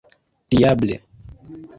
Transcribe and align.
diable 0.59 0.97